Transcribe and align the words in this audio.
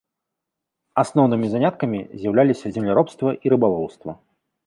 Асноўнымі 1.01 1.47
заняткамі 1.51 1.99
з'яўляліся 2.23 2.67
земляробства 2.77 3.29
і 3.49 3.53
рыбалоўства. 3.55 4.11